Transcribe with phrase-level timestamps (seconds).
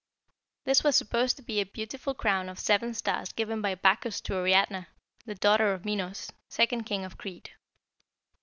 [0.63, 4.33] "This was supposed to be a beautiful crown of seven stars given by Bacchus to
[4.33, 4.87] Ariadne,
[5.27, 7.51] the daughter of Minos, second king of Crete.